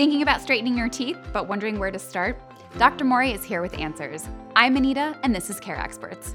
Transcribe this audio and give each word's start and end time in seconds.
Thinking 0.00 0.22
about 0.22 0.40
straightening 0.40 0.78
your 0.78 0.88
teeth, 0.88 1.18
but 1.30 1.46
wondering 1.46 1.78
where 1.78 1.90
to 1.90 1.98
start? 1.98 2.40
Dr. 2.78 3.04
Mori 3.04 3.32
is 3.32 3.44
here 3.44 3.60
with 3.60 3.78
answers. 3.78 4.26
I'm 4.56 4.74
Anita, 4.78 5.14
and 5.22 5.34
this 5.34 5.50
is 5.50 5.60
Care 5.60 5.76
Experts. 5.76 6.34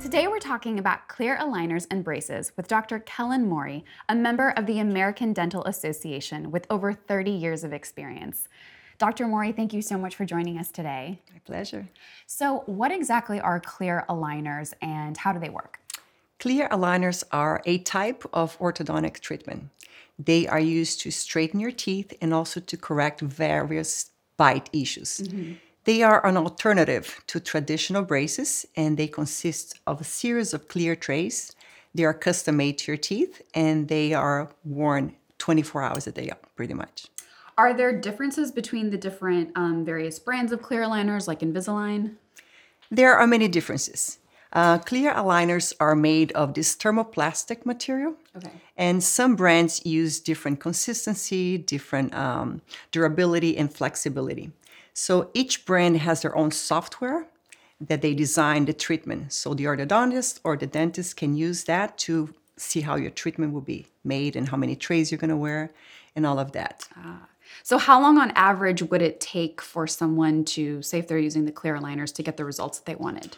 Today, 0.00 0.26
we're 0.26 0.38
talking 0.38 0.78
about 0.78 1.06
clear 1.06 1.36
aligners 1.36 1.86
and 1.90 2.02
braces 2.02 2.52
with 2.56 2.66
Dr. 2.66 3.00
Kellen 3.00 3.46
Mori, 3.46 3.84
a 4.08 4.14
member 4.14 4.54
of 4.56 4.64
the 4.64 4.78
American 4.78 5.34
Dental 5.34 5.62
Association 5.64 6.50
with 6.50 6.66
over 6.70 6.94
30 6.94 7.30
years 7.30 7.62
of 7.62 7.74
experience. 7.74 8.48
Dr. 8.96 9.28
Mori, 9.28 9.52
thank 9.52 9.74
you 9.74 9.82
so 9.82 9.98
much 9.98 10.16
for 10.16 10.24
joining 10.24 10.56
us 10.56 10.70
today. 10.70 11.20
My 11.30 11.40
pleasure. 11.40 11.86
So, 12.26 12.62
what 12.64 12.90
exactly 12.90 13.38
are 13.38 13.60
clear 13.60 14.06
aligners 14.08 14.72
and 14.80 15.18
how 15.18 15.34
do 15.34 15.40
they 15.40 15.50
work? 15.50 15.80
Clear 16.40 16.70
aligners 16.70 17.22
are 17.32 17.60
a 17.66 17.78
type 17.78 18.24
of 18.32 18.58
orthodontic 18.58 19.20
treatment. 19.20 19.68
They 20.18 20.46
are 20.46 20.60
used 20.60 21.00
to 21.00 21.10
straighten 21.10 21.60
your 21.60 21.72
teeth 21.72 22.12
and 22.20 22.32
also 22.32 22.60
to 22.60 22.76
correct 22.76 23.20
various 23.20 24.10
bite 24.36 24.70
issues. 24.72 25.18
Mm-hmm. 25.18 25.54
They 25.84 26.02
are 26.02 26.24
an 26.24 26.36
alternative 26.36 27.22
to 27.26 27.40
traditional 27.40 28.02
braces 28.02 28.66
and 28.76 28.96
they 28.96 29.06
consist 29.06 29.80
of 29.86 30.00
a 30.00 30.04
series 30.04 30.54
of 30.54 30.68
clear 30.68 30.96
trays. 30.96 31.54
They 31.94 32.04
are 32.04 32.14
custom 32.14 32.56
made 32.56 32.78
to 32.78 32.92
your 32.92 32.96
teeth 32.96 33.42
and 33.54 33.88
they 33.88 34.14
are 34.14 34.50
worn 34.64 35.14
24 35.38 35.82
hours 35.82 36.06
a 36.06 36.12
day, 36.12 36.30
pretty 36.56 36.74
much. 36.74 37.08
Are 37.56 37.74
there 37.74 38.00
differences 38.00 38.50
between 38.50 38.90
the 38.90 38.98
different 38.98 39.50
um, 39.54 39.84
various 39.84 40.18
brands 40.18 40.52
of 40.52 40.62
clear 40.62 40.82
aligners, 40.82 41.28
like 41.28 41.40
Invisalign? 41.40 42.14
There 42.90 43.14
are 43.14 43.26
many 43.26 43.46
differences. 43.48 44.18
Uh, 44.54 44.78
clear 44.78 45.12
aligners 45.12 45.72
are 45.80 45.96
made 45.96 46.30
of 46.32 46.54
this 46.54 46.76
thermoplastic 46.76 47.66
material. 47.66 48.14
Okay. 48.36 48.52
And 48.76 49.02
some 49.02 49.34
brands 49.34 49.84
use 49.84 50.20
different 50.20 50.60
consistency, 50.60 51.58
different 51.58 52.14
um, 52.14 52.62
durability, 52.92 53.56
and 53.56 53.72
flexibility. 53.72 54.52
So 54.92 55.30
each 55.34 55.66
brand 55.66 55.98
has 55.98 56.22
their 56.22 56.36
own 56.36 56.52
software 56.52 57.26
that 57.80 58.00
they 58.00 58.14
design 58.14 58.66
the 58.66 58.72
treatment. 58.72 59.32
So 59.32 59.54
the 59.54 59.64
orthodontist 59.64 60.38
or 60.44 60.56
the 60.56 60.68
dentist 60.68 61.16
can 61.16 61.34
use 61.36 61.64
that 61.64 61.98
to 61.98 62.32
see 62.56 62.82
how 62.82 62.94
your 62.94 63.10
treatment 63.10 63.52
will 63.52 63.60
be 63.60 63.86
made 64.04 64.36
and 64.36 64.48
how 64.48 64.56
many 64.56 64.76
trays 64.76 65.10
you're 65.10 65.18
going 65.18 65.30
to 65.30 65.36
wear 65.36 65.72
and 66.14 66.24
all 66.24 66.38
of 66.38 66.52
that. 66.52 66.88
Ah. 66.96 67.26
So, 67.62 67.78
how 67.78 68.00
long 68.00 68.18
on 68.18 68.30
average 68.32 68.82
would 68.82 69.02
it 69.02 69.20
take 69.20 69.60
for 69.60 69.86
someone 69.86 70.44
to, 70.46 70.82
say, 70.82 70.98
if 70.98 71.08
they're 71.08 71.18
using 71.18 71.44
the 71.44 71.52
clear 71.52 71.76
aligners, 71.76 72.12
to 72.14 72.22
get 72.22 72.36
the 72.36 72.44
results 72.44 72.78
that 72.78 72.86
they 72.86 72.94
wanted? 72.94 73.36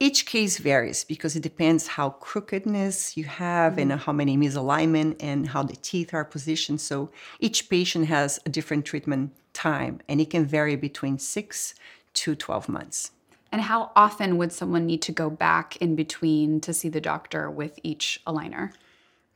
Each 0.00 0.26
case 0.26 0.58
varies 0.58 1.02
because 1.02 1.34
it 1.34 1.42
depends 1.42 1.88
how 1.88 2.10
crookedness 2.10 3.16
you 3.16 3.24
have 3.24 3.72
mm-hmm. 3.72 3.90
and 3.90 4.00
how 4.00 4.12
many 4.12 4.36
misalignment 4.36 5.16
and 5.18 5.48
how 5.48 5.64
the 5.64 5.74
teeth 5.74 6.14
are 6.14 6.24
positioned. 6.24 6.80
So 6.80 7.10
each 7.40 7.68
patient 7.68 8.06
has 8.06 8.38
a 8.46 8.48
different 8.48 8.84
treatment 8.84 9.32
time 9.52 10.00
and 10.08 10.20
it 10.20 10.30
can 10.30 10.44
vary 10.44 10.76
between 10.76 11.18
6 11.18 11.74
to 12.14 12.34
12 12.36 12.68
months. 12.68 13.10
And 13.50 13.62
how 13.62 13.90
often 13.96 14.36
would 14.36 14.52
someone 14.52 14.86
need 14.86 15.02
to 15.02 15.12
go 15.12 15.30
back 15.30 15.76
in 15.78 15.96
between 15.96 16.60
to 16.60 16.72
see 16.72 16.88
the 16.88 17.00
doctor 17.00 17.50
with 17.50 17.80
each 17.82 18.20
aligner? 18.24 18.72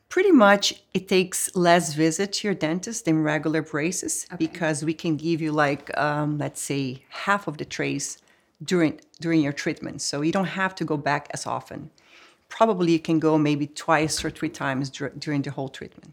Pretty 0.08 0.30
much, 0.30 0.74
it 0.92 1.08
takes 1.08 1.56
less 1.56 1.94
visit 1.94 2.34
to 2.34 2.48
your 2.48 2.54
dentist 2.54 3.06
than 3.06 3.22
regular 3.22 3.62
braces 3.62 4.26
okay. 4.30 4.36
because 4.46 4.84
we 4.84 4.92
can 4.92 5.16
give 5.16 5.40
you 5.40 5.50
like, 5.50 5.96
um, 5.98 6.36
let's 6.36 6.60
say, 6.60 7.02
half 7.08 7.48
of 7.48 7.56
the 7.56 7.64
trays 7.64 8.18
during 8.62 9.00
during 9.20 9.40
your 9.40 9.52
treatment. 9.52 10.02
So 10.02 10.22
you 10.22 10.32
don't 10.32 10.44
have 10.44 10.74
to 10.76 10.84
go 10.84 10.96
back 10.96 11.28
as 11.32 11.46
often. 11.46 11.90
Probably 12.48 12.92
you 12.92 12.98
can 12.98 13.18
go 13.18 13.38
maybe 13.38 13.66
twice 13.66 14.24
or 14.24 14.30
three 14.30 14.50
times 14.50 14.90
dur- 14.90 15.12
during 15.18 15.42
the 15.42 15.50
whole 15.50 15.68
treatment. 15.68 16.12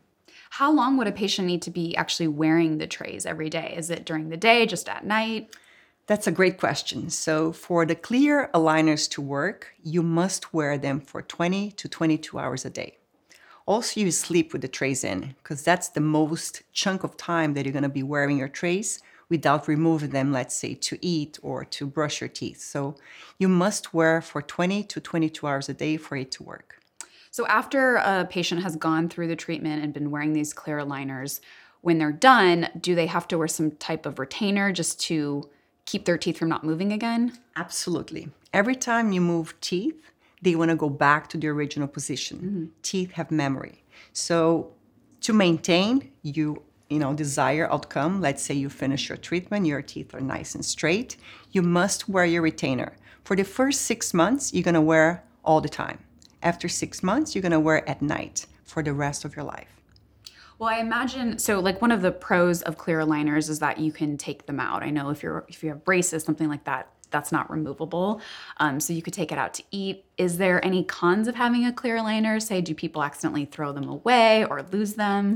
How 0.51 0.71
long 0.71 0.97
would 0.97 1.07
a 1.07 1.11
patient 1.11 1.47
need 1.47 1.61
to 1.63 1.71
be 1.71 1.95
actually 1.95 2.27
wearing 2.27 2.77
the 2.77 2.87
trays 2.87 3.25
every 3.25 3.49
day? 3.49 3.73
Is 3.77 3.89
it 3.89 4.05
during 4.05 4.29
the 4.29 4.37
day, 4.37 4.65
just 4.65 4.89
at 4.89 5.05
night? 5.05 5.55
That's 6.07 6.25
a 6.25 6.31
great 6.31 6.57
question. 6.57 7.11
So, 7.11 7.51
for 7.51 7.85
the 7.85 7.93
clear 7.93 8.49
aligners 8.53 9.07
to 9.11 9.21
work, 9.21 9.75
you 9.83 10.01
must 10.01 10.53
wear 10.53 10.75
them 10.75 11.01
for 11.01 11.21
20 11.21 11.71
to 11.71 11.87
22 11.87 12.39
hours 12.39 12.65
a 12.65 12.71
day. 12.71 12.97
Also, 13.67 13.99
you 13.99 14.09
sleep 14.09 14.51
with 14.51 14.63
the 14.63 14.67
trays 14.67 15.03
in 15.03 15.35
because 15.37 15.61
that's 15.61 15.89
the 15.89 16.01
most 16.01 16.63
chunk 16.73 17.03
of 17.03 17.15
time 17.15 17.53
that 17.53 17.65
you're 17.65 17.71
going 17.73 17.83
to 17.83 17.89
be 17.89 18.01
wearing 18.01 18.39
your 18.39 18.47
trays 18.47 18.99
without 19.29 19.67
removing 19.67 20.09
them, 20.09 20.31
let's 20.31 20.55
say, 20.55 20.73
to 20.73 20.97
eat 21.01 21.37
or 21.41 21.63
to 21.63 21.85
brush 21.85 22.19
your 22.19 22.27
teeth. 22.27 22.61
So 22.61 22.95
you 23.37 23.47
must 23.47 23.93
wear 23.93 24.21
for 24.21 24.41
20 24.41 24.83
to 24.83 24.99
22 24.99 25.47
hours 25.47 25.69
a 25.69 25.73
day 25.73 25.97
for 25.97 26.17
it 26.17 26.31
to 26.31 26.43
work. 26.43 26.81
So 27.31 27.45
after 27.47 27.97
a 27.97 28.27
patient 28.29 28.63
has 28.63 28.75
gone 28.75 29.07
through 29.07 29.27
the 29.27 29.35
treatment 29.35 29.83
and 29.83 29.93
been 29.93 30.11
wearing 30.11 30.33
these 30.33 30.51
clear 30.51 30.79
aligners, 30.79 31.39
when 31.81 31.97
they're 31.97 32.11
done, 32.11 32.67
do 32.79 32.95
they 32.95 33.05
have 33.05 33.27
to 33.29 33.37
wear 33.37 33.47
some 33.47 33.71
type 33.71 34.05
of 34.05 34.19
retainer 34.19 34.71
just 34.71 34.99
to 35.01 35.49
keep 35.85 36.05
their 36.05 36.17
teeth 36.17 36.37
from 36.37 36.49
not 36.49 36.63
moving 36.63 36.91
again? 36.91 37.37
Absolutely. 37.55 38.29
Every 38.53 38.75
time 38.75 39.11
you 39.11 39.21
move 39.21 39.59
teeth, 39.61 40.11
they 40.41 40.55
want 40.55 40.69
to 40.69 40.75
go 40.75 40.89
back 40.89 41.29
to 41.29 41.37
the 41.37 41.47
original 41.47 41.87
position. 41.87 42.37
Mm-hmm. 42.37 42.65
Teeth 42.81 43.11
have 43.11 43.31
memory. 43.31 43.83
So 44.11 44.71
to 45.21 45.33
maintain, 45.33 46.11
you 46.21 46.63
you 46.89 46.99
know 46.99 47.13
desired 47.13 47.69
outcome 47.71 48.19
let's 48.19 48.41
say 48.41 48.53
you 48.53 48.69
finish 48.69 49.09
your 49.09 49.17
treatment 49.17 49.65
your 49.65 49.81
teeth 49.81 50.13
are 50.13 50.21
nice 50.21 50.55
and 50.55 50.65
straight 50.65 51.17
you 51.51 51.61
must 51.61 52.09
wear 52.09 52.25
your 52.25 52.41
retainer 52.41 52.93
for 53.23 53.35
the 53.35 53.43
first 53.43 53.83
six 53.83 54.13
months 54.13 54.53
you're 54.53 54.63
going 54.63 54.73
to 54.73 54.81
wear 54.81 55.23
all 55.43 55.61
the 55.61 55.69
time 55.69 55.99
after 56.41 56.67
six 56.67 57.03
months 57.03 57.35
you're 57.35 57.41
going 57.41 57.51
to 57.51 57.59
wear 57.59 57.87
at 57.87 58.01
night 58.01 58.45
for 58.63 58.83
the 58.83 58.93
rest 58.93 59.23
of 59.23 59.35
your 59.35 59.45
life 59.45 59.79
well, 60.57 60.67
I 60.67 60.79
imagine 60.79 61.39
so. 61.39 61.61
Like 61.61 61.81
one 61.81 61.89
of 61.89 62.01
the 62.01 62.11
pros 62.11 62.61
of 62.63 62.77
clear 62.77 62.99
aligners 62.99 63.49
is 63.49 63.59
that 63.59 63.77
you 63.77 63.93
can 63.93 64.17
take 64.17 64.45
them 64.45 64.59
out. 64.59 64.83
I 64.83 64.89
know 64.89 65.09
if 65.09 65.23
you're 65.23 65.45
if 65.47 65.63
you 65.63 65.69
have 65.69 65.85
braces, 65.85 66.21
something 66.25 66.49
like 66.49 66.65
that, 66.65 66.91
that's 67.11 67.31
not 67.31 67.49
removable. 67.49 68.21
Um, 68.57 68.81
so 68.81 68.91
you 68.91 69.01
could 69.01 69.13
take 69.13 69.31
it 69.31 69.37
out 69.37 69.53
to 69.53 69.63
eat. 69.71 70.03
Is 70.17 70.37
there 70.37 70.63
any 70.65 70.83
cons 70.83 71.29
of 71.29 71.35
having 71.35 71.65
a 71.65 71.71
clear 71.71 71.97
aligner? 71.97 72.41
Say, 72.41 72.59
do 72.59 72.75
people 72.75 73.01
accidentally 73.03 73.45
throw 73.45 73.71
them 73.71 73.87
away 73.87 74.43
or 74.43 74.63
lose 74.63 74.95
them? 74.95 75.35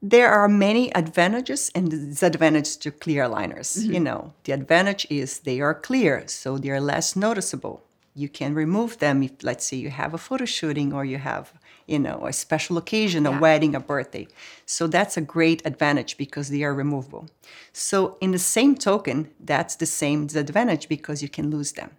There 0.00 0.30
are 0.30 0.48
many 0.48 0.94
advantages 0.94 1.70
and 1.74 1.90
disadvantages 1.90 2.76
to 2.76 2.90
clear 2.90 3.24
aligners. 3.24 3.78
Mm-hmm. 3.78 3.92
You 3.92 4.00
know, 4.00 4.32
the 4.44 4.52
advantage 4.52 5.06
is 5.10 5.40
they 5.40 5.60
are 5.60 5.74
clear, 5.74 6.24
so 6.28 6.56
they 6.56 6.70
are 6.70 6.80
less 6.80 7.16
noticeable. 7.16 7.84
You 8.14 8.28
can 8.28 8.54
remove 8.54 8.98
them 8.98 9.22
if, 9.22 9.32
let's 9.42 9.64
say, 9.64 9.76
you 9.76 9.90
have 9.90 10.14
a 10.14 10.18
photo 10.18 10.44
shooting 10.44 10.92
or 10.92 11.04
you 11.04 11.18
have, 11.18 11.52
you 11.86 11.98
know, 11.98 12.26
a 12.26 12.32
special 12.32 12.76
occasion, 12.76 13.26
a 13.26 13.30
yeah. 13.30 13.38
wedding, 13.38 13.74
a 13.74 13.80
birthday. 13.80 14.26
So 14.66 14.86
that's 14.88 15.16
a 15.16 15.20
great 15.20 15.62
advantage 15.64 16.16
because 16.16 16.48
they 16.48 16.64
are 16.64 16.74
removable. 16.74 17.28
So, 17.72 18.18
in 18.20 18.32
the 18.32 18.38
same 18.38 18.74
token, 18.74 19.30
that's 19.38 19.76
the 19.76 19.86
same 19.86 20.26
disadvantage 20.26 20.88
because 20.88 21.22
you 21.22 21.28
can 21.28 21.50
lose 21.50 21.72
them. 21.72 21.90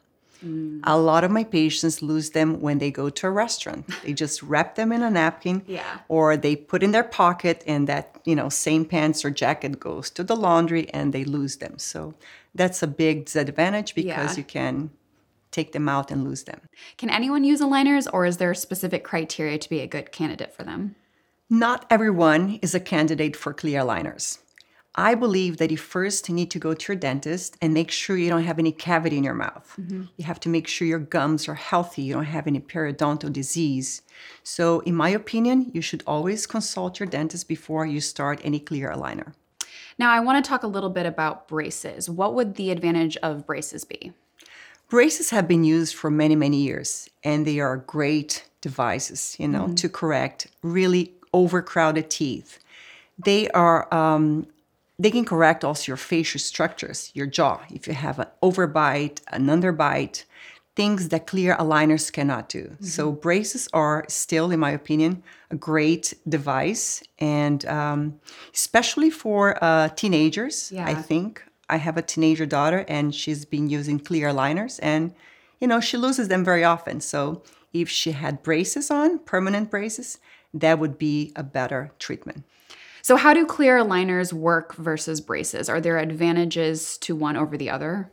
Mm. 0.45 0.81
A 0.83 0.97
lot 0.97 1.23
of 1.23 1.31
my 1.31 1.43
patients 1.43 2.01
lose 2.01 2.31
them 2.31 2.61
when 2.61 2.77
they 2.77 2.91
go 2.91 3.09
to 3.09 3.27
a 3.27 3.31
restaurant. 3.31 3.89
They 4.03 4.13
just 4.13 4.41
wrap 4.41 4.75
them 4.75 4.91
in 4.91 5.01
a 5.01 5.09
napkin 5.09 5.63
yeah. 5.67 5.99
or 6.07 6.37
they 6.37 6.55
put 6.55 6.83
in 6.83 6.91
their 6.91 7.03
pocket 7.03 7.63
and 7.67 7.87
that, 7.87 8.21
you 8.25 8.35
know, 8.35 8.49
same 8.49 8.85
pants 8.85 9.25
or 9.25 9.31
jacket 9.31 9.79
goes 9.79 10.09
to 10.11 10.23
the 10.23 10.35
laundry 10.35 10.89
and 10.93 11.13
they 11.13 11.23
lose 11.23 11.57
them. 11.57 11.77
So 11.77 12.13
that's 12.55 12.81
a 12.81 12.87
big 12.87 13.25
disadvantage 13.25 13.95
because 13.95 14.33
yeah. 14.33 14.37
you 14.37 14.43
can 14.43 14.91
take 15.51 15.71
them 15.71 15.89
out 15.89 16.11
and 16.11 16.23
lose 16.23 16.43
them. 16.43 16.61
Can 16.97 17.09
anyone 17.09 17.43
use 17.43 17.61
aligners 17.61 18.07
or 18.11 18.25
is 18.25 18.37
there 18.37 18.51
a 18.51 18.55
specific 18.55 19.03
criteria 19.03 19.57
to 19.57 19.69
be 19.69 19.79
a 19.79 19.87
good 19.87 20.11
candidate 20.11 20.53
for 20.53 20.63
them? 20.63 20.95
Not 21.49 21.85
everyone 21.89 22.59
is 22.61 22.75
a 22.75 22.79
candidate 22.79 23.35
for 23.35 23.53
clear 23.53 23.81
aligners. 23.81 24.37
I 24.95 25.15
believe 25.15 25.57
that 25.57 25.71
you 25.71 25.77
first 25.77 26.29
need 26.29 26.49
to 26.51 26.59
go 26.59 26.73
to 26.73 26.91
your 26.91 26.99
dentist 26.99 27.55
and 27.61 27.73
make 27.73 27.91
sure 27.91 28.17
you 28.17 28.29
don't 28.29 28.43
have 28.43 28.59
any 28.59 28.71
cavity 28.71 29.17
in 29.17 29.23
your 29.23 29.35
mouth. 29.35 29.75
Mm-hmm. 29.79 30.05
You 30.17 30.25
have 30.25 30.39
to 30.41 30.49
make 30.49 30.67
sure 30.67 30.87
your 30.87 30.99
gums 30.99 31.47
are 31.47 31.55
healthy, 31.55 32.01
you 32.01 32.13
don't 32.13 32.25
have 32.25 32.47
any 32.47 32.59
periodontal 32.59 33.31
disease. 33.31 34.01
So, 34.43 34.79
in 34.81 34.95
my 34.95 35.09
opinion, 35.09 35.71
you 35.73 35.81
should 35.81 36.03
always 36.07 36.47
consult 36.47 36.99
your 36.99 37.07
dentist 37.07 37.47
before 37.47 37.85
you 37.85 38.01
start 38.01 38.41
any 38.43 38.59
clear 38.59 38.89
aligner. 38.89 39.33
Now, 39.97 40.11
I 40.11 40.21
want 40.21 40.43
to 40.43 40.49
talk 40.49 40.63
a 40.63 40.67
little 40.67 40.89
bit 40.89 41.05
about 41.05 41.47
braces. 41.47 42.09
What 42.09 42.33
would 42.33 42.55
the 42.55 42.71
advantage 42.71 43.17
of 43.17 43.45
braces 43.45 43.83
be? 43.83 44.13
Braces 44.89 45.29
have 45.29 45.47
been 45.47 45.63
used 45.63 45.93
for 45.93 46.09
many, 46.09 46.35
many 46.35 46.61
years, 46.61 47.09
and 47.23 47.45
they 47.45 47.59
are 47.59 47.77
great 47.77 48.45
devices, 48.61 49.35
you 49.37 49.47
know, 49.47 49.65
mm-hmm. 49.65 49.75
to 49.75 49.89
correct 49.89 50.47
really 50.63 51.13
overcrowded 51.31 52.09
teeth. 52.09 52.59
They 53.23 53.49
are 53.49 53.93
um, 53.93 54.47
they 54.99 55.09
can 55.09 55.23
correct 55.23 55.63
also 55.63 55.91
your 55.91 55.97
facial 55.97 56.39
structures, 56.39 57.09
your 57.13 57.25
jaw, 57.25 57.61
if 57.71 57.87
you 57.87 57.93
have 57.93 58.19
an 58.19 58.27
overbite, 58.43 59.21
an 59.31 59.45
underbite, 59.47 60.25
things 60.75 61.09
that 61.09 61.25
clear 61.25 61.55
aligners 61.55 62.11
cannot 62.11 62.49
do. 62.49 62.63
Mm-hmm. 62.63 62.85
So 62.85 63.11
braces 63.11 63.69
are 63.73 64.05
still, 64.09 64.51
in 64.51 64.59
my 64.59 64.71
opinion, 64.71 65.23
a 65.49 65.55
great 65.55 66.13
device, 66.27 67.01
and 67.17 67.65
um, 67.65 68.19
especially 68.53 69.09
for 69.09 69.61
uh, 69.63 69.87
teenagers. 69.89 70.71
Yeah. 70.71 70.85
I 70.85 70.95
think 70.95 71.43
I 71.69 71.77
have 71.77 71.97
a 71.97 72.01
teenager 72.01 72.45
daughter, 72.45 72.83
and 72.87 73.15
she's 73.15 73.45
been 73.45 73.69
using 73.69 73.99
clear 73.99 74.27
aligners, 74.29 74.79
and 74.83 75.13
you 75.61 75.67
know 75.67 75.79
she 75.79 75.97
loses 75.97 76.27
them 76.27 76.43
very 76.43 76.63
often. 76.63 76.99
So 76.99 77.41
if 77.71 77.89
she 77.89 78.11
had 78.11 78.43
braces 78.43 78.91
on, 78.91 79.19
permanent 79.19 79.69
braces, 79.69 80.17
that 80.53 80.79
would 80.79 80.97
be 80.97 81.31
a 81.35 81.43
better 81.43 81.91
treatment. 81.99 82.43
So, 83.09 83.15
how 83.15 83.33
do 83.33 83.43
clear 83.43 83.79
aligners 83.79 84.31
work 84.31 84.75
versus 84.75 85.19
braces? 85.19 85.67
Are 85.67 85.81
there 85.81 85.97
advantages 85.97 86.95
to 86.99 87.15
one 87.15 87.35
over 87.35 87.57
the 87.57 87.67
other? 87.67 88.11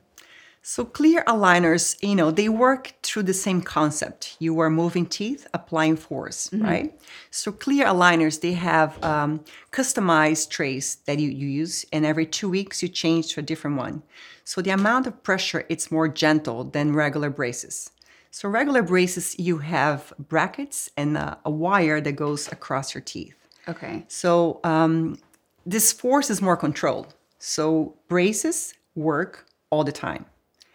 So 0.62 0.86
clear 0.86 1.22
aligners, 1.24 2.02
you 2.02 2.14
know, 2.14 2.30
they 2.30 2.48
work 2.48 2.94
through 3.02 3.24
the 3.24 3.34
same 3.34 3.60
concept. 3.60 4.38
You 4.38 4.58
are 4.60 4.70
moving 4.70 5.04
teeth, 5.04 5.46
applying 5.52 5.96
force, 5.98 6.50
right? 6.54 6.98
So 7.30 7.52
clear 7.52 7.84
aligners, 7.84 8.40
they 8.40 8.54
have 8.54 9.04
um, 9.04 9.44
customized 9.70 10.48
trays 10.48 10.96
that 11.04 11.18
you, 11.18 11.28
you 11.28 11.46
use, 11.46 11.84
and 11.92 12.06
every 12.06 12.24
two 12.24 12.48
weeks 12.48 12.82
you 12.82 12.88
change 12.88 13.34
to 13.34 13.40
a 13.40 13.42
different 13.42 13.76
one. 13.76 14.02
So 14.44 14.62
the 14.62 14.70
amount 14.70 15.06
of 15.06 15.22
pressure, 15.22 15.66
it's 15.68 15.92
more 15.92 16.08
gentle 16.08 16.64
than 16.64 16.94
regular 16.94 17.28
braces. 17.28 17.90
So 18.30 18.48
regular 18.48 18.80
braces, 18.80 19.38
you 19.38 19.58
have 19.58 20.14
brackets 20.18 20.88
and 20.96 21.18
a, 21.18 21.38
a 21.44 21.50
wire 21.50 22.00
that 22.00 22.12
goes 22.12 22.50
across 22.50 22.94
your 22.94 23.02
teeth. 23.02 23.45
Okay. 23.68 24.04
So 24.08 24.60
um, 24.64 25.18
this 25.64 25.92
force 25.92 26.30
is 26.30 26.40
more 26.40 26.56
controlled. 26.56 27.14
So 27.38 27.96
braces 28.08 28.74
work 28.94 29.46
all 29.70 29.84
the 29.84 29.92
time. 29.92 30.26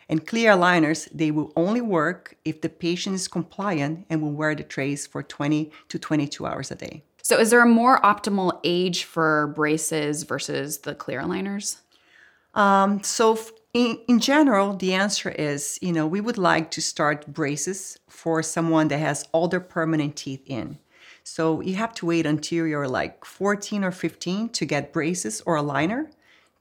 And 0.09 0.27
clear 0.27 0.51
aligners, 0.51 1.07
they 1.13 1.31
will 1.31 1.53
only 1.55 1.79
work 1.79 2.35
if 2.43 2.59
the 2.59 2.67
patient 2.67 3.15
is 3.15 3.29
compliant 3.29 4.05
and 4.09 4.21
will 4.21 4.33
wear 4.33 4.53
the 4.53 4.63
trays 4.63 5.07
for 5.07 5.23
20 5.23 5.71
to 5.87 5.97
22 5.97 6.45
hours 6.45 6.69
a 6.69 6.75
day. 6.75 7.03
So, 7.23 7.39
is 7.39 7.51
there 7.51 7.61
a 7.61 7.67
more 7.67 8.01
optimal 8.01 8.59
age 8.63 9.05
for 9.05 9.47
braces 9.55 10.23
versus 10.23 10.79
the 10.79 10.95
clear 10.95 11.21
aligners? 11.21 11.77
Um, 12.53 13.01
so 13.03 13.39
in, 13.73 13.99
in 14.07 14.19
general, 14.19 14.75
the 14.75 14.93
answer 14.93 15.29
is, 15.29 15.79
you 15.81 15.93
know, 15.93 16.05
we 16.05 16.19
would 16.19 16.37
like 16.37 16.71
to 16.71 16.81
start 16.81 17.27
braces 17.27 17.97
for 18.09 18.43
someone 18.43 18.89
that 18.89 18.99
has 18.99 19.25
all 19.31 19.47
their 19.47 19.61
permanent 19.61 20.15
teeth 20.17 20.43
in. 20.45 20.79
So 21.23 21.61
you 21.61 21.75
have 21.75 21.93
to 21.95 22.05
wait 22.05 22.25
until 22.25 22.67
you're 22.67 22.87
like 22.87 23.23
14 23.25 23.83
or 23.83 23.91
15 23.91 24.49
to 24.49 24.65
get 24.65 24.93
braces 24.93 25.41
or 25.45 25.55
a 25.55 25.61
liner 25.61 26.09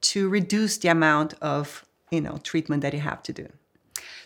to 0.02 0.28
reduce 0.28 0.78
the 0.78 0.88
amount 0.88 1.34
of, 1.40 1.84
you 2.10 2.20
know, 2.20 2.38
treatment 2.42 2.82
that 2.82 2.94
you 2.94 3.00
have 3.00 3.22
to 3.24 3.32
do. 3.32 3.48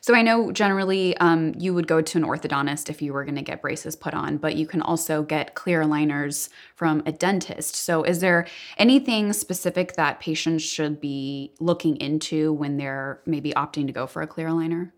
So 0.05 0.15
I 0.15 0.21
know 0.21 0.53
generally 0.53 1.17
um, 1.17 1.55
you 1.57 1.73
would 1.73 1.87
go 1.87 2.03
to 2.03 2.19
an 2.19 2.25
orthodontist 2.25 2.91
if 2.91 3.01
you 3.01 3.15
were 3.15 3.25
going 3.25 3.37
to 3.37 3.43
get 3.43 3.63
braces 3.63 3.97
put 3.97 4.13
on, 4.13 4.37
but 4.37 4.55
you 4.55 4.67
can 4.67 4.83
also 4.83 5.23
get 5.23 5.55
clear 5.55 5.83
aligners 5.83 6.51
from 6.75 7.03
a 7.07 7.13
dentist. 7.13 7.75
So 7.75 8.03
is 8.03 8.21
there 8.21 8.47
anything 8.77 9.33
specific 9.33 9.95
that 9.95 10.21
patients 10.21 10.63
should 10.63 11.01
be 11.01 11.55
looking 11.59 11.97
into 11.97 12.53
when 12.53 12.77
they're 12.77 13.21
maybe 13.25 13.55
opting 13.55 13.87
to 13.87 13.95
go 13.95 14.07
for 14.07 14.21
a 14.21 14.27
clear 14.27 14.49
aligner? 14.49 14.91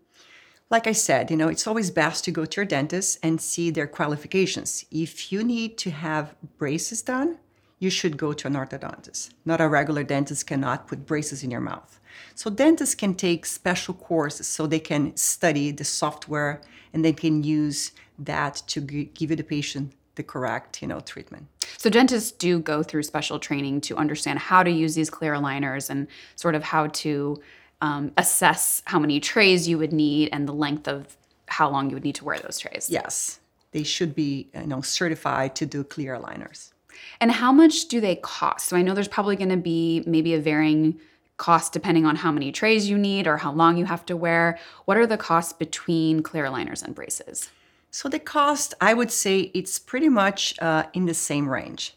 Like 0.69 0.85
I 0.85 0.91
said, 0.91 1.31
you 1.31 1.37
know, 1.37 1.47
it's 1.47 1.65
always 1.65 1.91
best 1.91 2.25
to 2.25 2.31
go 2.31 2.43
to 2.43 2.55
your 2.57 2.65
dentist 2.65 3.19
and 3.23 3.39
see 3.39 3.69
their 3.69 3.87
qualifications. 3.87 4.83
If 4.91 5.31
you 5.31 5.41
need 5.41 5.77
to 5.77 5.91
have 5.91 6.35
braces 6.57 7.01
done, 7.01 7.37
you 7.79 7.89
should 7.89 8.17
go 8.17 8.33
to 8.33 8.47
an 8.47 8.53
orthodontist. 8.55 9.29
Not 9.45 9.61
a 9.61 9.69
regular 9.69 10.03
dentist 10.03 10.45
cannot 10.45 10.87
put 10.87 11.05
braces 11.05 11.41
in 11.41 11.51
your 11.51 11.61
mouth. 11.61 12.01
So 12.35 12.49
dentists 12.49 12.95
can 12.95 13.13
take 13.13 13.45
special 13.45 13.93
courses 13.93 14.47
so 14.47 14.67
they 14.67 14.79
can 14.79 15.15
study 15.15 15.71
the 15.71 15.85
software 15.85 16.61
and 16.91 17.05
they 17.05 17.13
can 17.13 17.43
use 17.43 17.93
that 18.19 18.61
to 18.67 18.81
give 18.81 19.37
the 19.37 19.43
patient 19.43 19.93
the 20.15 20.23
correct, 20.23 20.81
you 20.81 20.87
know, 20.89 20.99
treatment. 20.99 21.47
So 21.77 21.89
dentists 21.89 22.31
do 22.31 22.59
go 22.59 22.83
through 22.83 23.03
special 23.03 23.39
training 23.39 23.81
to 23.81 23.95
understand 23.95 24.39
how 24.39 24.63
to 24.63 24.71
use 24.71 24.95
these 24.95 25.09
clear 25.09 25.33
aligners 25.33 25.89
and 25.89 26.07
sort 26.35 26.55
of 26.55 26.63
how 26.63 26.87
to 26.87 27.41
um, 27.81 28.11
assess 28.17 28.81
how 28.85 28.99
many 28.99 29.19
trays 29.19 29.67
you 29.67 29.77
would 29.77 29.93
need 29.93 30.29
and 30.31 30.47
the 30.47 30.53
length 30.53 30.87
of 30.87 31.15
how 31.47 31.69
long 31.69 31.89
you 31.89 31.95
would 31.95 32.03
need 32.03 32.15
to 32.15 32.25
wear 32.25 32.39
those 32.39 32.59
trays. 32.59 32.89
Yes, 32.89 33.39
they 33.71 33.83
should 33.83 34.15
be, 34.15 34.47
you 34.53 34.67
know, 34.67 34.81
certified 34.81 35.55
to 35.55 35.65
do 35.65 35.83
clear 35.83 36.17
aligners. 36.17 36.71
And 37.19 37.31
how 37.31 37.51
much 37.51 37.87
do 37.87 38.01
they 38.01 38.15
cost? 38.15 38.67
So 38.67 38.77
I 38.77 38.81
know 38.81 38.93
there's 38.93 39.07
probably 39.07 39.35
going 39.35 39.49
to 39.49 39.57
be 39.57 40.03
maybe 40.05 40.33
a 40.33 40.39
varying 40.39 40.99
cost 41.37 41.71
depending 41.71 42.05
on 42.05 42.15
how 42.15 42.31
many 42.31 42.51
trays 42.51 42.89
you 42.89 42.97
need 42.97 43.27
or 43.27 43.37
how 43.37 43.51
long 43.51 43.77
you 43.77 43.85
have 43.85 44.05
to 44.07 44.17
wear. 44.17 44.57
What 44.85 44.97
are 44.97 45.07
the 45.07 45.17
costs 45.17 45.53
between 45.53 46.23
clear 46.23 46.45
aligners 46.45 46.83
and 46.83 46.95
braces? 46.95 47.49
So 47.91 48.09
the 48.09 48.19
cost, 48.19 48.73
I 48.81 48.93
would 48.93 49.11
say, 49.11 49.51
it's 49.53 49.79
pretty 49.79 50.09
much 50.09 50.55
uh, 50.59 50.83
in 50.93 51.05
the 51.05 51.13
same 51.13 51.47
range. 51.47 51.95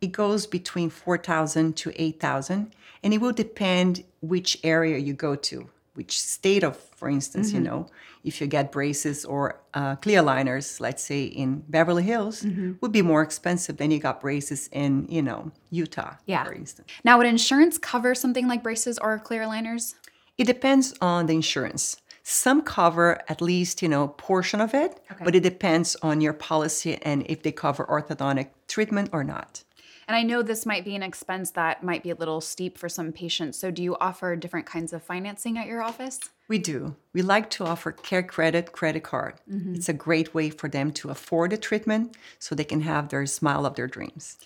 It 0.00 0.12
goes 0.12 0.46
between 0.46 0.90
four 0.90 1.18
thousand 1.18 1.76
to 1.78 1.92
eight 1.96 2.20
thousand, 2.20 2.74
and 3.02 3.12
it 3.14 3.20
will 3.20 3.32
depend 3.32 4.04
which 4.20 4.58
area 4.62 4.98
you 4.98 5.12
go 5.12 5.34
to, 5.34 5.68
which 5.94 6.20
state 6.20 6.62
of, 6.64 6.76
for 6.76 7.08
instance, 7.08 7.52
you 7.52 7.60
know, 7.60 7.86
if 8.24 8.40
you 8.40 8.46
get 8.46 8.70
braces 8.72 9.24
or 9.24 9.60
uh, 9.74 9.96
clear 9.96 10.22
liners, 10.22 10.80
let's 10.80 11.02
say 11.02 11.24
in 11.24 11.64
Beverly 11.68 12.02
Hills, 12.02 12.44
would 12.80 12.92
be 12.92 13.02
more 13.02 13.22
expensive 13.22 13.76
than 13.76 13.90
you 13.90 13.98
got 13.98 14.20
braces 14.20 14.68
in, 14.72 15.06
you 15.08 15.22
know, 15.22 15.50
Utah, 15.70 16.14
Yeah. 16.26 16.44
for 16.44 16.52
instance. 16.52 16.88
Now, 17.04 17.18
would 17.18 17.26
insurance 17.26 17.78
cover 17.78 18.14
something 18.14 18.46
like 18.48 18.62
braces 18.62 18.98
or 18.98 19.18
clear 19.18 19.46
liners? 19.46 19.94
It 20.36 20.46
depends 20.46 20.94
on 21.00 21.26
the 21.26 21.34
insurance. 21.34 21.96
Some 22.22 22.62
cover 22.62 23.20
at 23.28 23.40
least, 23.40 23.80
you 23.82 23.88
know, 23.88 24.08
portion 24.08 24.60
of 24.60 24.74
it, 24.74 25.00
but 25.24 25.34
it 25.34 25.42
depends 25.42 25.96
on 26.02 26.20
your 26.20 26.34
policy 26.34 26.96
and 27.02 27.24
if 27.28 27.42
they 27.42 27.52
cover 27.52 27.84
orthodontic 27.86 28.48
treatment 28.68 29.10
or 29.12 29.24
not. 29.24 29.64
And 30.08 30.16
I 30.16 30.22
know 30.22 30.42
this 30.42 30.64
might 30.64 30.86
be 30.86 30.96
an 30.96 31.02
expense 31.02 31.50
that 31.50 31.84
might 31.84 32.02
be 32.02 32.10
a 32.10 32.14
little 32.14 32.40
steep 32.40 32.78
for 32.78 32.88
some 32.88 33.12
patients. 33.12 33.58
So, 33.58 33.70
do 33.70 33.82
you 33.82 33.94
offer 34.00 34.34
different 34.36 34.64
kinds 34.64 34.94
of 34.94 35.02
financing 35.02 35.58
at 35.58 35.66
your 35.66 35.82
office? 35.82 36.18
We 36.48 36.58
do. 36.58 36.96
We 37.12 37.20
like 37.20 37.50
to 37.50 37.66
offer 37.66 37.92
Care 37.92 38.22
Credit 38.22 38.72
credit 38.72 39.02
card. 39.02 39.34
It's 39.74 39.90
a 39.90 39.92
great 39.92 40.32
way 40.32 40.48
for 40.48 40.66
them 40.66 40.92
to 40.92 41.10
afford 41.10 41.50
the 41.50 41.58
treatment 41.58 42.16
so 42.38 42.54
they 42.54 42.64
can 42.64 42.80
have 42.80 43.10
their 43.10 43.26
smile 43.26 43.66
of 43.66 43.74
their 43.74 43.86
dreams. 43.86 44.38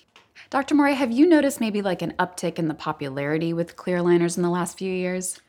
Dr. 0.51 0.75
Mori, 0.75 0.95
have 0.95 1.13
you 1.13 1.29
noticed 1.29 1.61
maybe 1.61 1.81
like 1.81 2.03
an 2.03 2.15
uptick 2.19 2.59
in 2.59 2.67
the 2.67 2.75
popularity 2.75 3.53
with 3.53 3.77
clear 3.77 3.99
aligners 3.99 4.37
in 4.37 4.43
the 4.43 4.51
last 4.51 4.77
few 4.77 4.93
years? 4.93 5.41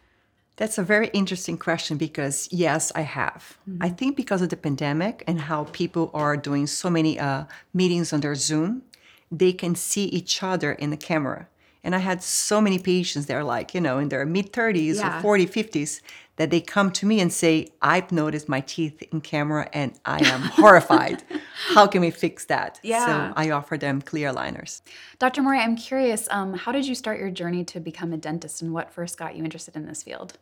That's 0.58 0.78
a 0.78 0.84
very 0.84 1.08
interesting 1.08 1.58
question 1.58 1.98
because 1.98 2.48
yes, 2.52 2.92
I 2.94 3.02
have. 3.02 3.58
I 3.82 3.90
think 3.90 4.16
because 4.16 4.44
of 4.44 4.50
the 4.50 4.58
pandemic 4.58 5.24
and 5.26 5.42
how 5.42 5.64
people 5.72 6.12
are 6.14 6.38
doing 6.38 6.68
so 6.68 6.92
many 6.92 7.20
uh, 7.20 7.46
meetings 7.74 8.14
on 8.14 8.22
their 8.22 8.36
Zoom, 8.36 8.84
they 9.38 9.52
can 9.54 9.76
see 9.76 10.06
each 10.06 10.44
other 10.44 10.72
in 10.74 10.90
the 10.92 10.98
camera. 10.98 11.48
And 11.86 11.94
I 11.94 11.98
had 11.98 12.24
so 12.24 12.62
many 12.62 12.80
patients 12.80 13.26
that 13.26 13.36
are 13.36 13.44
like, 13.44 13.74
you 13.74 13.82
know, 13.82 13.98
in 13.98 14.08
their 14.10 14.26
mid 14.26 14.54
30s 14.54 14.96
Yeah. 14.98 15.18
or 15.18 15.22
40, 15.22 15.48
50s, 15.48 16.02
that 16.38 16.50
they 16.50 16.62
come 16.62 16.92
to 16.92 17.06
me 17.06 17.20
and 17.20 17.32
say, 17.32 17.68
I've 17.82 18.12
noticed 18.12 18.48
my 18.48 18.62
teeth 18.62 19.02
in 19.12 19.22
camera 19.22 19.68
and 19.74 19.94
I 20.06 20.20
am 20.26 20.42
horrified. 20.42 21.24
How 21.76 21.86
can 21.88 22.02
we 22.02 22.10
fix 22.10 22.46
that? 22.46 22.80
Yeah. 22.84 23.06
So 23.06 23.34
I 23.36 23.50
offer 23.52 23.78
them 23.78 24.02
clear 24.02 24.32
liners. 24.32 24.82
Dr. 25.20 25.42
Mori, 25.42 25.60
I'm 25.60 25.76
curious, 25.76 26.28
um, 26.32 26.54
how 26.54 26.72
did 26.72 26.88
you 26.88 26.96
start 26.96 27.20
your 27.20 27.30
journey 27.30 27.64
to 27.66 27.80
become 27.80 28.14
a 28.14 28.18
dentist 28.18 28.62
and 28.62 28.74
what 28.74 28.92
first 28.92 29.18
got 29.18 29.36
you 29.36 29.44
interested 29.44 29.76
in 29.76 29.86
this 29.86 30.02
field? 30.04 30.38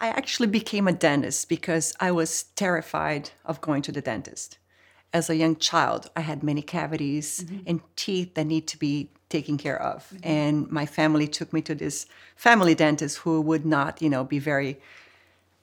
I 0.00 0.08
actually 0.08 0.46
became 0.48 0.86
a 0.86 0.92
dentist 0.92 1.48
because 1.48 1.92
I 1.98 2.10
was 2.12 2.44
terrified 2.54 3.30
of 3.44 3.60
going 3.60 3.82
to 3.82 3.92
the 3.92 4.00
dentist. 4.00 4.58
As 5.12 5.30
a 5.30 5.36
young 5.36 5.56
child, 5.56 6.10
I 6.16 6.20
had 6.20 6.42
many 6.42 6.62
cavities 6.62 7.44
mm-hmm. 7.44 7.58
and 7.66 7.80
teeth 7.96 8.34
that 8.34 8.46
need 8.46 8.66
to 8.68 8.78
be 8.78 9.10
taken 9.28 9.58
care 9.58 9.80
of. 9.80 10.08
Mm-hmm. 10.08 10.28
And 10.28 10.70
my 10.70 10.86
family 10.86 11.26
took 11.26 11.52
me 11.52 11.62
to 11.62 11.74
this 11.74 12.06
family 12.36 12.74
dentist 12.74 13.18
who 13.18 13.40
would 13.40 13.64
not, 13.64 14.02
you 14.02 14.10
know, 14.10 14.24
be 14.24 14.38
very 14.38 14.78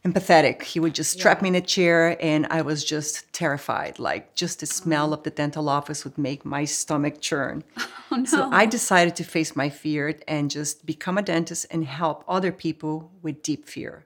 empathetic. 0.06 0.62
He 0.62 0.80
would 0.80 0.94
just 0.94 1.12
strap 1.12 1.42
me 1.42 1.50
in 1.50 1.56
a 1.56 1.62
chair 1.62 2.16
and 2.22 2.46
I 2.52 2.62
was 2.62 2.84
just 2.84 3.32
terrified. 3.34 3.98
Like 3.98 4.36
just 4.36 4.60
the 4.60 4.68
smell 4.68 5.10
oh. 5.10 5.14
of 5.14 5.24
the 5.24 5.32
dental 5.32 5.68
office 5.68 6.04
would 6.04 6.18
make 6.18 6.46
my 6.46 6.66
stomach 6.66 7.20
churn. 7.20 7.64
Oh, 8.12 8.18
no. 8.18 8.25
So 8.25 8.50
I 8.52 8.68
decided 8.68 9.16
to 9.16 9.24
face 9.24 9.56
my 9.56 9.68
fear 9.68 10.14
and 10.28 10.52
just 10.52 10.86
become 10.86 11.18
a 11.18 11.24
dentist 11.24 11.66
and 11.72 11.84
help 11.84 12.24
other 12.28 12.52
people 12.52 13.10
with 13.24 13.42
deep 13.42 13.68
fear. 13.68 14.06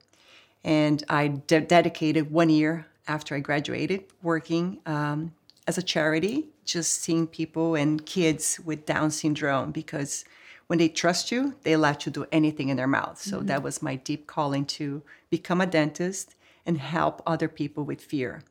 And 0.64 1.04
I 1.10 1.28
de- 1.28 1.60
dedicated 1.60 2.32
one 2.32 2.50
year 2.50 2.88
after 3.10 3.36
I 3.36 3.40
graduated 3.40 4.06
working 4.22 4.80
um, 4.86 5.34
as 5.68 5.78
a 5.78 5.82
charity, 5.82 6.48
just 6.64 7.02
seeing 7.02 7.28
people 7.28 7.76
and 7.76 8.06
kids 8.06 8.60
with 8.64 8.86
Down 8.86 9.12
syndrome 9.12 9.72
because 9.72 10.24
when 10.68 10.78
they 10.80 10.88
trust 10.88 11.32
you, 11.32 11.56
they 11.64 11.76
let 11.76 12.06
you 12.06 12.12
do 12.12 12.26
anything 12.32 12.70
in 12.70 12.78
their 12.78 12.88
mouth. 12.88 13.20
So 13.20 13.40
that 13.42 13.64
was 13.64 13.82
my 13.82 13.96
deep 13.96 14.28
calling 14.28 14.66
to 14.78 15.02
become 15.32 15.60
a 15.60 15.66
dentist 15.66 16.36
and 16.66 16.78
help 16.78 17.24
other 17.26 17.48
people 17.48 17.84
with 17.84 18.02
fear. 18.02 18.44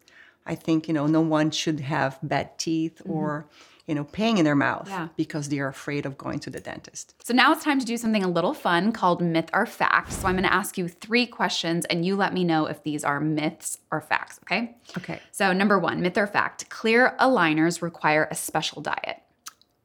I 0.44 0.56
think, 0.56 0.88
you 0.88 0.94
know, 0.94 1.06
no 1.06 1.20
one 1.20 1.52
should 1.52 1.80
have 1.80 2.18
bad 2.22 2.58
teeth 2.58 3.00
or, 3.06 3.46
you 3.88 3.94
know, 3.94 4.04
pain 4.04 4.36
in 4.36 4.44
their 4.44 4.54
mouth 4.54 4.86
Yeah. 4.88 5.08
because 5.16 5.48
they 5.48 5.58
are 5.58 5.66
afraid 5.66 6.04
of 6.04 6.18
going 6.18 6.38
to 6.40 6.50
the 6.50 6.60
dentist. 6.60 7.14
So 7.24 7.32
now 7.32 7.52
it's 7.52 7.64
time 7.64 7.80
to 7.80 7.86
do 7.86 7.96
something 7.96 8.22
a 8.22 8.28
little 8.28 8.52
fun 8.52 8.92
called 8.92 9.22
myth 9.22 9.48
or 9.54 9.64
fact. 9.64 10.12
So 10.12 10.28
I'm 10.28 10.34
going 10.34 10.44
to 10.44 10.52
ask 10.52 10.76
you 10.76 10.88
three 10.88 11.26
questions 11.26 11.86
and 11.86 12.04
you 12.04 12.14
let 12.14 12.34
me 12.34 12.44
know 12.44 12.66
if 12.66 12.82
these 12.84 13.02
are 13.02 13.18
myths 13.18 13.78
or 13.90 14.02
facts, 14.02 14.38
okay? 14.44 14.76
Okay. 14.98 15.20
So, 15.32 15.52
number 15.54 15.78
one, 15.78 16.02
myth 16.02 16.18
or 16.18 16.26
fact 16.26 16.68
clear 16.68 17.16
aligners 17.18 17.80
require 17.80 18.28
a 18.30 18.34
special 18.34 18.82
diet. 18.82 19.22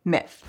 Myth. 0.03 0.43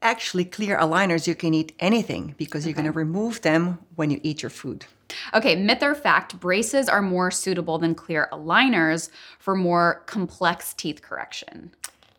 Actually, 0.00 0.44
clear 0.44 0.78
aligners, 0.78 1.26
you 1.26 1.34
can 1.34 1.54
eat 1.54 1.72
anything 1.78 2.34
because 2.36 2.66
you're 2.66 2.74
going 2.74 2.84
to 2.84 2.92
remove 2.92 3.40
them 3.42 3.78
when 3.96 4.10
you 4.10 4.20
eat 4.22 4.42
your 4.42 4.50
food. 4.50 4.84
Okay, 5.32 5.56
myth 5.56 5.82
or 5.82 5.94
fact 5.94 6.40
braces 6.40 6.88
are 6.88 7.00
more 7.02 7.30
suitable 7.30 7.78
than 7.78 7.94
clear 7.94 8.28
aligners 8.32 9.08
for 9.38 9.54
more 9.54 10.02
complex 10.06 10.74
teeth 10.74 11.00
correction. 11.02 11.70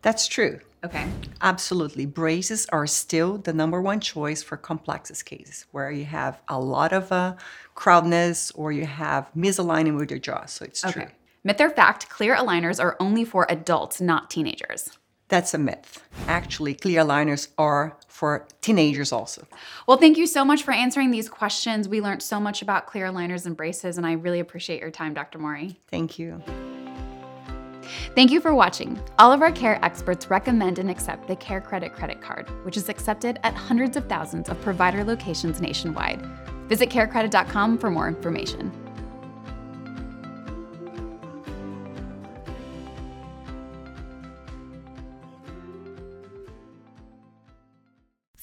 That's 0.06 0.28
true. 0.28 0.60
Okay. 0.84 1.08
Absolutely. 1.42 2.06
Braces 2.06 2.68
are 2.68 2.86
still 2.86 3.40
the 3.40 3.52
number 3.52 3.82
one 3.82 4.00
choice 4.00 4.44
for 4.44 4.56
complex 4.56 5.24
cases 5.24 5.66
where 5.72 5.90
you 5.90 6.06
have 6.06 6.40
a 6.48 6.60
lot 6.60 6.94
of 6.94 7.12
uh, 7.12 7.34
crowdness 7.74 8.52
or 8.52 8.72
you 8.72 8.86
have 8.86 9.28
misalignment 9.36 9.98
with 9.98 10.12
your 10.12 10.20
jaw. 10.20 10.46
So 10.46 10.64
it's 10.66 10.82
true. 10.82 11.02
Okay. 11.02 11.12
Myth 11.44 11.60
or 11.60 11.72
fact, 11.72 12.08
clear 12.10 12.36
aligners 12.36 12.80
are 12.80 12.96
only 13.00 13.26
for 13.26 13.48
adults, 13.50 14.00
not 14.00 14.30
teenagers. 14.30 14.92
That's 15.28 15.56
a 15.56 15.58
myth. 15.58 16.04
Actually, 16.28 16.76
clear 16.76 17.02
aligners 17.02 17.48
are 17.58 17.98
for 18.08 18.46
teenagers 18.62 19.12
also. 19.12 19.48
Well, 19.88 19.98
thank 19.98 20.20
you 20.20 20.28
so 20.28 20.46
much 20.46 20.62
for 20.62 20.72
answering 20.72 21.10
these 21.10 21.30
questions. 21.30 21.90
We 21.90 22.00
learned 22.00 22.22
so 22.22 22.40
much 22.40 22.62
about 22.62 22.86
clear 22.86 23.08
aligners 23.08 23.48
and 23.48 23.58
braces, 23.58 23.98
and 23.98 24.06
I 24.06 24.12
really 24.12 24.40
appreciate 24.40 24.82
your 24.82 24.92
time, 24.92 25.16
Dr. 25.16 25.40
Mori. 25.40 25.80
Thank 25.90 26.20
you. 26.20 26.44
Thank 28.16 28.32
you 28.32 28.42
for 28.42 28.54
watching. 28.54 29.00
All 29.20 29.32
of 29.32 29.42
our 29.42 29.52
care 29.52 29.84
experts 29.84 30.30
recommend 30.30 30.80
and 30.80 30.90
accept 30.90 31.28
the 31.28 31.36
Care 31.36 31.62
Credit 31.62 31.94
credit 31.94 32.22
card, 32.22 32.50
which 32.66 32.78
is 32.78 32.90
accepted 32.90 33.40
at 33.44 33.54
hundreds 33.54 33.98
of 33.98 34.08
thousands 34.08 34.50
of 34.50 34.60
provider 34.62 35.04
locations 35.04 35.62
nationwide. 35.62 36.22
Visit 36.68 36.90
carecredit.com 36.90 37.78
for 37.78 37.90
more 37.90 38.08
information. 38.08 38.72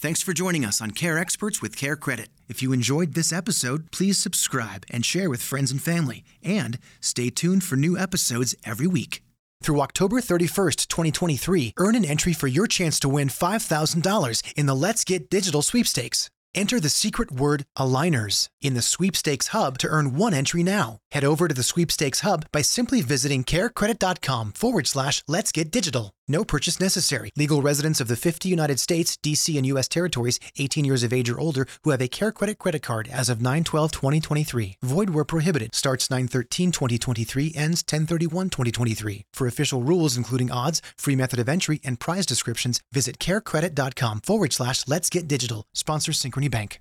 Thanks 0.03 0.21
for 0.21 0.33
joining 0.33 0.65
us 0.65 0.81
on 0.81 0.91
Care 0.91 1.17
Experts 1.17 1.63
with 1.63 1.77
Care 1.77 1.95
Credit. 1.95 2.29
If 2.49 2.61
you 2.61 2.73
enjoyed 2.73 3.15
this 3.15 3.33
episode, 3.33 3.93
please 3.93 4.19
subscribe 4.19 4.85
and 4.91 5.07
share 5.07 5.31
with 5.31 5.41
friends 5.41 5.71
and 5.71 5.81
family. 5.81 6.25
And 6.43 6.81
stay 7.01 7.31
tuned 7.31 7.63
for 7.63 7.77
new 7.77 7.97
episodes 7.97 8.57
every 8.65 8.89
week. 8.89 9.23
Through 9.63 9.81
October 9.81 10.21
31st, 10.21 10.89
2023, 10.89 11.75
earn 11.77 11.95
an 11.95 12.05
entry 12.05 12.33
for 12.33 12.49
your 12.49 12.67
chance 12.67 12.99
to 12.99 13.09
win 13.09 13.29
$5,000 13.29 14.53
in 14.57 14.67
the 14.67 14.75
Let's 14.75 15.05
Get 15.05 15.31
Digital 15.31 15.63
sweepstakes. 15.63 16.31
Enter 16.53 16.81
the 16.81 16.89
secret 16.89 17.31
word 17.31 17.65
aligners 17.79 18.49
in 18.61 18.75
the 18.75 18.83
sweepstakes 18.83 19.49
hub 19.49 19.79
to 19.79 19.89
earn 19.89 20.17
one 20.17 20.35
entry 20.35 20.65
now. 20.65 20.99
Head 21.13 21.23
over 21.25 21.47
to 21.47 21.55
the 21.55 21.63
sweepstakes 21.63 22.21
hub 22.21 22.45
by 22.51 22.63
simply 22.63 23.03
visiting 23.03 23.45
carecredit.com 23.45 24.53
forward 24.53 24.89
slash 24.89 25.23
let's 25.29 25.53
get 25.53 25.71
digital. 25.71 26.13
No 26.33 26.47
purchase 26.47 26.81
necessary. 26.81 27.31
Legal 27.37 27.61
residents 27.61 28.01
of 28.01 28.09
the 28.09 28.17
50 28.17 28.49
United 28.49 28.81
States, 28.81 29.19
DC, 29.19 29.55
and 29.55 29.67
U.S. 29.67 29.87
territories, 29.87 30.41
18 30.57 30.83
years 30.83 31.03
of 31.03 31.13
age 31.13 31.29
or 31.29 31.39
older, 31.39 31.67
who 31.83 31.91
have 31.91 32.01
a 32.01 32.09
Care 32.09 32.33
Credit 32.33 32.59
credit 32.59 32.81
card 32.81 33.07
as 33.07 33.29
of 33.29 33.43
9 33.43 33.65
12 33.65 33.93
2023. 33.93 34.79
Void 34.83 35.11
where 35.11 35.27
prohibited. 35.27 35.75
Starts 35.75 36.11
9 36.11 36.29
13 36.29 36.73
2023, 36.73 37.53
ends 37.55 37.83
10 37.83 38.07
31 38.07 38.49
2023. 38.49 39.27
For 39.35 39.47
official 39.47 39.83
rules, 39.83 40.17
including 40.17 40.51
odds, 40.51 40.81
free 40.97 41.17
method 41.17 41.39
of 41.39 41.51
entry, 41.51 41.83
and 41.85 42.01
prize 42.01 42.25
descriptions, 42.25 42.81
visit 42.91 43.19
carecredit.com 43.19 44.23
forward 44.23 44.55
slash 44.55 44.89
let's 44.89 45.11
get 45.11 45.29
digital. 45.29 45.67
Sponsor 45.75 46.13
Synchrony 46.13 46.51
Bank. 46.51 46.81